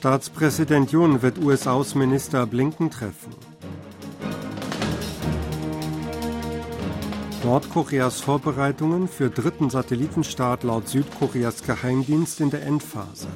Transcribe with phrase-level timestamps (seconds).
[0.00, 3.34] Staatspräsident Yoon wird US-Außenminister Blinken treffen.
[7.44, 13.28] Nordkoreas Vorbereitungen für dritten Satellitenstart laut Südkoreas Geheimdienst in der Endphase.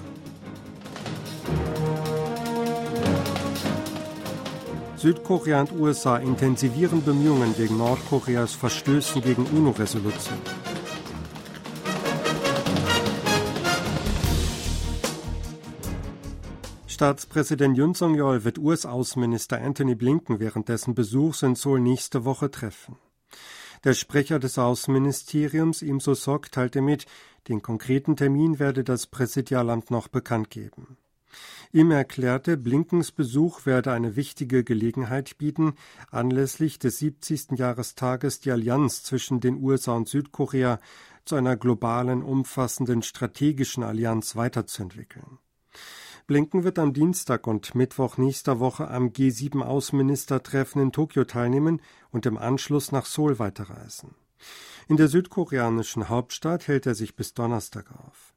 [4.96, 10.64] Südkorea und USA intensivieren Bemühungen wegen Nordkoreas Verstößen gegen UNO-Resolutionen.
[16.94, 22.98] Staatspräsident Yun Song-yeol wird US-Außenminister Anthony Blinken während dessen Besuchs in Seoul nächste Woche treffen.
[23.82, 27.07] Der Sprecher des Außenministeriums, Im So-sok, teilte mit,
[27.49, 30.96] den konkreten Termin werde das Präsidialamt noch bekannt geben.
[31.72, 35.74] Ihm erklärte, Blinkens Besuch werde eine wichtige Gelegenheit bieten,
[36.12, 37.58] anlässlich des 70.
[37.58, 40.78] Jahrestages die Allianz zwischen den USA und Südkorea
[41.24, 45.41] zu einer globalen, umfassenden strategischen Allianz weiterzuentwickeln.
[46.27, 52.39] Blinken wird am Dienstag und Mittwoch nächster Woche am G7-Außenministertreffen in Tokio teilnehmen und im
[52.39, 54.14] Anschluss nach Seoul weiterreisen.
[54.89, 58.34] In der südkoreanischen Hauptstadt hält er sich bis Donnerstag auf.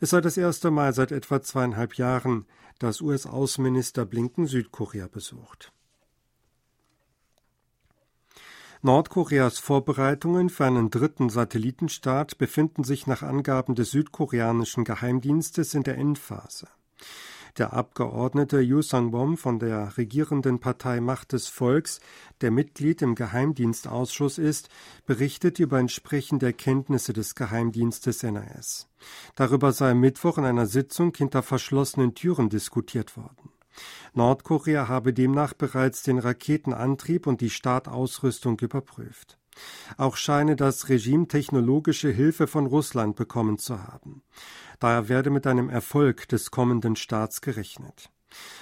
[0.00, 2.44] Es sei das erste Mal seit etwa zweieinhalb Jahren,
[2.78, 5.72] dass US-Außenminister Blinken Südkorea besucht.
[8.82, 15.96] Nordkoreas Vorbereitungen für einen dritten Satellitenstart befinden sich nach Angaben des südkoreanischen Geheimdienstes in der
[15.96, 16.68] Endphase.
[17.56, 22.00] Der Abgeordnete Yu Sang-bom von der regierenden Partei Macht des Volks,
[22.40, 24.70] der Mitglied im Geheimdienstausschuss ist,
[25.06, 28.88] berichtet über entsprechende Erkenntnisse des Geheimdienstes NAS.
[29.36, 33.50] Darüber sei am Mittwoch in einer Sitzung hinter verschlossenen Türen diskutiert worden.
[34.14, 39.38] Nordkorea habe demnach bereits den Raketenantrieb und die Startausrüstung überprüft.
[39.96, 44.22] Auch scheine das Regime technologische Hilfe von Russland bekommen zu haben.
[44.84, 48.10] Daher werde mit einem Erfolg des kommenden Staats gerechnet.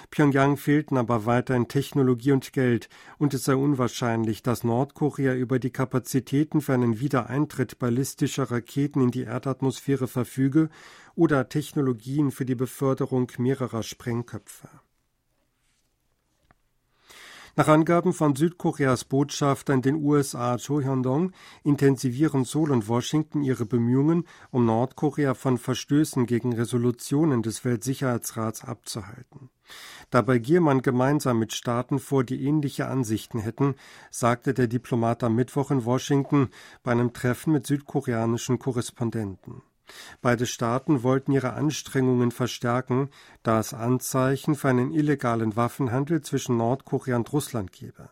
[0.09, 2.87] Pyongyang fehlten aber weiterhin Technologie und Geld,
[3.17, 9.11] und es sei unwahrscheinlich, dass Nordkorea über die Kapazitäten für einen Wiedereintritt ballistischer Raketen in
[9.11, 10.69] die Erdatmosphäre verfüge
[11.13, 14.69] oder Technologien für die Beförderung mehrerer Sprengköpfe.
[17.55, 21.33] Nach Angaben von Südkoreas Botschafter in den USA Cho Hyun-dong
[21.63, 29.51] intensivieren Seoul und Washington ihre Bemühungen, um Nordkorea von Verstößen gegen Resolutionen des Weltsicherheitsrats abzuhalten.
[30.09, 33.75] Dabei gehe man gemeinsam mit Staaten vor, die ähnliche Ansichten hätten,
[34.09, 36.49] sagte der Diplomat am Mittwoch in Washington
[36.81, 39.61] bei einem Treffen mit südkoreanischen Korrespondenten.
[40.21, 43.09] Beide Staaten wollten ihre Anstrengungen verstärken,
[43.43, 48.09] da es Anzeichen für einen illegalen Waffenhandel zwischen Nordkorea und Russland gebe.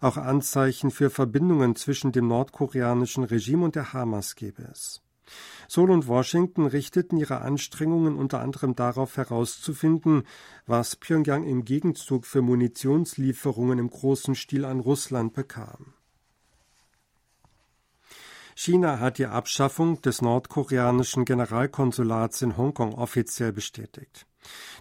[0.00, 5.02] Auch Anzeichen für Verbindungen zwischen dem nordkoreanischen Regime und der Hamas gebe es.
[5.68, 10.24] Seoul und Washington richteten ihre Anstrengungen unter anderem darauf herauszufinden,
[10.66, 15.94] was Pyongyang im Gegenzug für Munitionslieferungen im großen Stil an Russland bekam.
[18.54, 24.26] China hat die Abschaffung des nordkoreanischen Generalkonsulats in Hongkong offiziell bestätigt.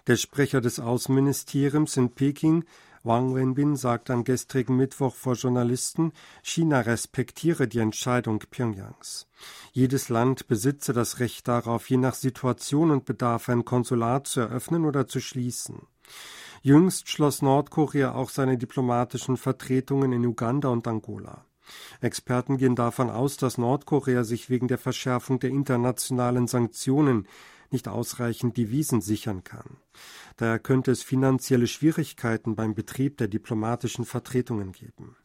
[0.08, 2.66] Der Sprecher des Außenministeriums in Peking,
[3.04, 9.28] Wang Wenbin, sagt am gestrigen Mittwoch vor Journalisten, China respektiere die Entscheidung Pyongyangs.
[9.72, 14.86] Jedes Land besitze das Recht darauf, je nach Situation und Bedarf ein Konsulat zu eröffnen
[14.86, 15.88] oder zu schließen.
[16.62, 21.46] Jüngst schloss Nordkorea auch seine diplomatischen Vertretungen in Uganda und Angola.
[22.02, 27.28] Experten gehen davon aus, dass Nordkorea sich wegen der Verschärfung der internationalen Sanktionen
[27.72, 29.78] nicht ausreichend Devisen sichern kann.
[30.38, 35.16] Daher könnte es finanzielle Schwierigkeiten beim Betrieb der diplomatischen Vertretungen geben.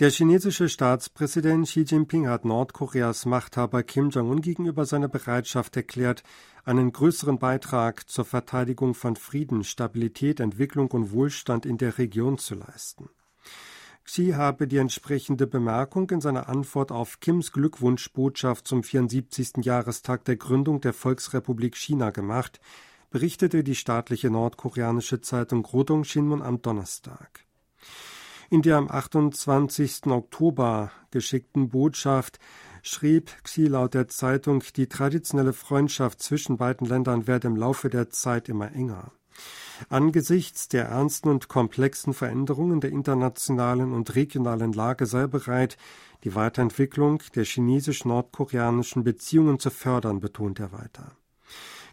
[0.00, 6.24] Der chinesische Staatspräsident Xi Jinping hat Nordkoreas Machthaber Kim Jong-un gegenüber seine Bereitschaft erklärt,
[6.64, 12.56] einen größeren Beitrag zur Verteidigung von Frieden, Stabilität, Entwicklung und Wohlstand in der Region zu
[12.56, 13.08] leisten.
[14.04, 19.64] Xi habe die entsprechende Bemerkung in seiner Antwort auf Kims Glückwunschbotschaft zum 74.
[19.64, 22.60] Jahrestag der Gründung der Volksrepublik China gemacht,
[23.10, 27.46] berichtete die staatliche nordkoreanische Zeitung Rodong Shinmun am Donnerstag.
[28.50, 30.06] In der am 28.
[30.08, 32.38] Oktober geschickten Botschaft
[32.82, 38.10] schrieb Xi laut der Zeitung, die traditionelle Freundschaft zwischen beiden Ländern werde im Laufe der
[38.10, 39.12] Zeit immer enger.
[39.88, 45.76] Angesichts der ernsten und komplexen Veränderungen der internationalen und regionalen Lage sei bereit,
[46.24, 51.12] die Weiterentwicklung der chinesisch-nordkoreanischen Beziehungen zu fördern, betont er weiter.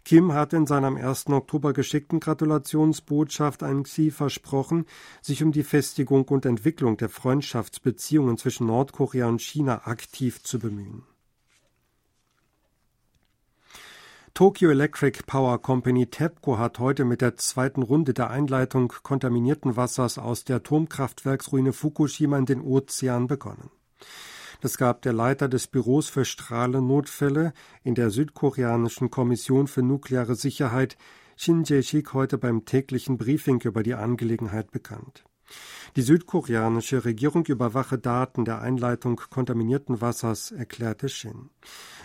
[0.04, 1.28] Kim hat in seiner am 1.
[1.28, 4.86] Oktober geschickten Gratulationsbotschaft an Xi versprochen,
[5.20, 11.04] sich um die Festigung und Entwicklung der Freundschaftsbeziehungen zwischen Nordkorea und China aktiv zu bemühen.
[14.34, 20.16] Tokyo Electric Power Company TEPCO hat heute mit der zweiten Runde der Einleitung kontaminierten Wassers
[20.16, 23.70] aus der Atomkraftwerksruine Fukushima in den Ozean begonnen.
[24.62, 27.52] Das gab der Leiter des Büros für Strahlennotfälle
[27.84, 30.96] in der südkoreanischen Kommission für nukleare Sicherheit
[31.36, 35.24] Shin Jae-shik heute beim täglichen Briefing über die Angelegenheit bekannt.
[35.94, 41.50] Die südkoreanische Regierung überwache Daten der Einleitung kontaminierten Wassers, erklärte Shin.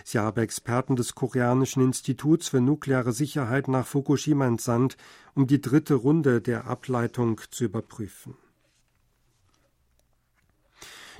[0.04, 4.98] Sie habe Experten des Koreanischen Instituts für nukleare Sicherheit nach Fukushima entsandt,
[5.34, 8.36] um die dritte Runde der Ableitung zu überprüfen.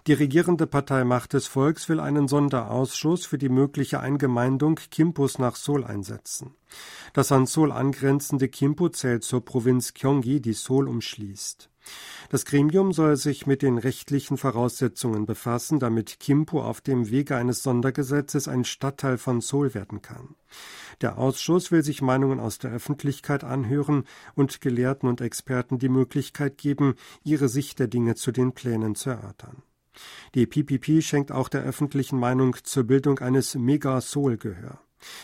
[0.06, 5.56] Die regierende Partei Macht des Volks will einen Sonderausschuss für die mögliche Eingemeindung Kimpus nach
[5.56, 6.55] Seoul einsetzen.
[7.12, 11.69] Das an Seoul angrenzende Kimpo zählt zur Provinz Gyeonggi, die Seoul umschließt.
[12.31, 17.62] Das Gremium soll sich mit den rechtlichen Voraussetzungen befassen, damit Kimpo auf dem Wege eines
[17.62, 20.35] Sondergesetzes ein Stadtteil von Seoul werden kann.
[21.00, 24.05] Der Ausschuss will sich Meinungen aus der Öffentlichkeit anhören
[24.35, 26.94] und Gelehrten und Experten die Möglichkeit geben,
[27.25, 29.62] ihre Sicht der Dinge zu den Plänen zu erörtern.
[30.35, 34.81] Die PPP schenkt auch der öffentlichen Meinung zur Bildung eines Mega-Seoul Gehör.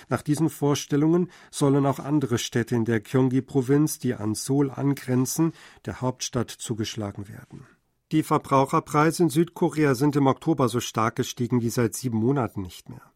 [0.08, 5.52] Nach diesen Vorstellungen sollen auch andere Städte in der Gyeonggi-Provinz, die an Seoul angrenzen,
[5.84, 7.66] der Hauptstadt zugeschlagen werden.
[8.12, 12.88] Die Verbraucherpreise in Südkorea sind im Oktober so stark gestiegen wie seit sieben Monaten nicht
[12.88, 13.13] mehr.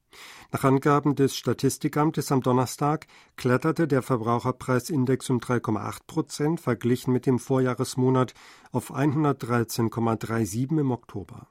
[0.51, 3.07] Nach Angaben des Statistikamtes am Donnerstag
[3.37, 8.35] kletterte der Verbraucherpreisindex um 3,8 Prozent verglichen mit dem Vorjahresmonat
[8.73, 11.49] auf 113,37 im Oktober.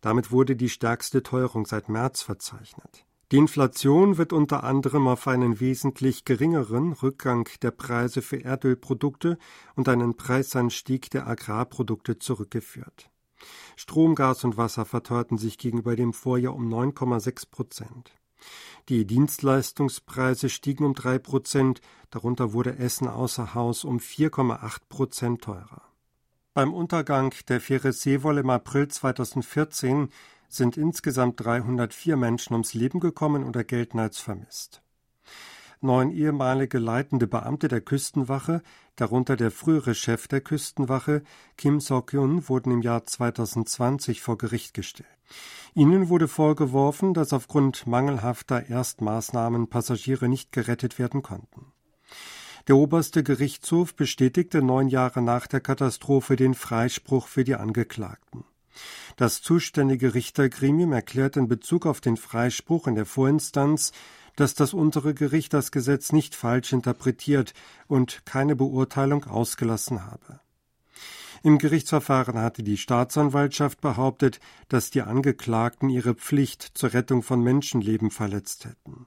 [0.00, 3.04] Damit wurde die stärkste Teuerung seit März verzeichnet.
[3.32, 9.38] Die Inflation wird unter anderem auf einen wesentlich geringeren Rückgang der Preise für Erdölprodukte
[9.74, 13.11] und einen Preisanstieg der Agrarprodukte zurückgeführt.
[13.76, 18.12] Strom, Gas und Wasser verteuerten sich gegenüber dem Vorjahr um 9,6 Prozent.
[18.88, 21.80] Die Dienstleistungspreise stiegen um drei Prozent,
[22.10, 25.82] darunter wurde Essen außer Haus um 4,8 Prozent teurer.
[26.54, 30.08] Beim Untergang der Fähre Seewol im April 2014
[30.48, 34.81] sind insgesamt 304 Menschen ums Leben gekommen oder gelten als vermisst.
[35.84, 38.62] Neun ehemalige leitende Beamte der Küstenwache,
[38.94, 41.24] darunter der frühere Chef der Küstenwache,
[41.56, 45.08] Kim Sok-yun, wurden im Jahr 2020 vor Gericht gestellt.
[45.74, 51.72] Ihnen wurde vorgeworfen, dass aufgrund mangelhafter Erstmaßnahmen Passagiere nicht gerettet werden konnten.
[52.68, 58.44] Der oberste Gerichtshof bestätigte neun Jahre nach der Katastrophe den Freispruch für die Angeklagten.
[59.16, 63.92] Das zuständige Richtergremium erklärt in Bezug auf den Freispruch in der Vorinstanz,
[64.42, 67.54] dass das untere Gericht das Gesetz nicht falsch interpretiert
[67.86, 70.40] und keine Beurteilung ausgelassen habe.
[71.44, 78.10] Im Gerichtsverfahren hatte die Staatsanwaltschaft behauptet, dass die Angeklagten ihre Pflicht zur Rettung von Menschenleben
[78.10, 79.06] verletzt hätten.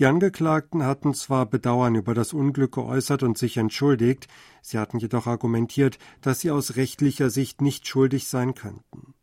[0.00, 4.26] Die Angeklagten hatten zwar Bedauern über das Unglück geäußert und sich entschuldigt,
[4.60, 9.14] sie hatten jedoch argumentiert, dass sie aus rechtlicher Sicht nicht schuldig sein könnten.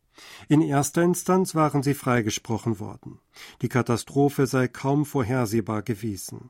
[0.48, 3.19] In erster Instanz waren sie freigesprochen worden.
[3.62, 6.50] Die Katastrophe sei kaum vorhersehbar gewesen.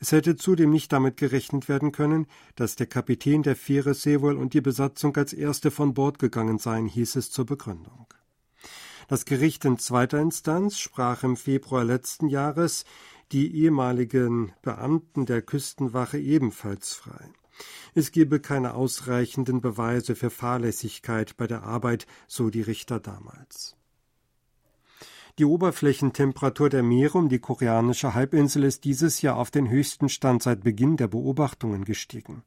[0.00, 2.26] Es hätte zudem nicht damit gerechnet werden können,
[2.56, 6.86] dass der Kapitän der Fähre Seewol und die Besatzung als erste von Bord gegangen seien,
[6.86, 8.06] hieß es zur Begründung.
[9.08, 12.84] Das Gericht in zweiter Instanz sprach im Februar letzten Jahres
[13.32, 17.30] die ehemaligen Beamten der Küstenwache ebenfalls frei.
[17.94, 23.78] Es gebe keine ausreichenden Beweise für Fahrlässigkeit bei der Arbeit, so die Richter damals.
[25.38, 30.42] Die Oberflächentemperatur der Meere um die koreanische Halbinsel ist dieses Jahr auf den höchsten Stand
[30.42, 32.42] seit Beginn der Beobachtungen gestiegen.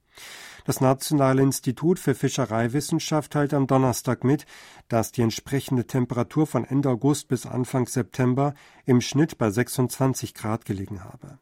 [0.65, 4.46] Das Nationale Institut für Fischereiwissenschaft teilt am Donnerstag mit,
[4.89, 8.53] dass die entsprechende Temperatur von Ende August bis Anfang September
[8.86, 11.39] im Schnitt bei 26 Grad gelegen habe.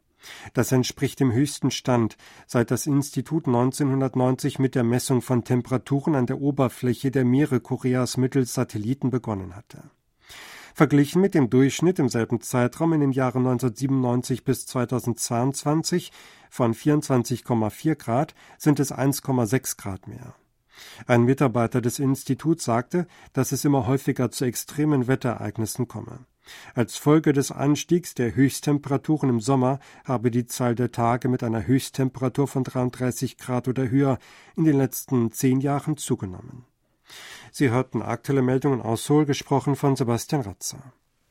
[0.54, 6.26] Das entspricht dem höchsten Stand, seit das Institut 1990 mit der Messung von Temperaturen an
[6.26, 9.90] der Oberfläche der Meere Koreas mittels Satelliten begonnen hatte.
[10.74, 16.12] Verglichen mit dem Durchschnitt im selben Zeitraum in den Jahren 1997 bis 2022
[16.48, 20.34] von 24,4 Grad sind es 1,6 Grad mehr.
[21.06, 26.24] Ein Mitarbeiter des Instituts sagte, dass es immer häufiger zu extremen Wetterereignissen komme.
[26.74, 31.66] Als Folge des Anstiegs der Höchsttemperaturen im Sommer habe die Zahl der Tage mit einer
[31.66, 34.18] Höchsttemperatur von 33 Grad oder höher
[34.56, 36.64] in den letzten zehn Jahren zugenommen.
[37.52, 40.92] Sie hörten aktuelle Meldungen aus Seoul, gesprochen von Sebastian Ratzer.